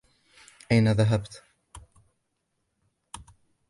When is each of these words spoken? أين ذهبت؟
أين 0.71 0.87
ذهبت؟ 0.91 1.43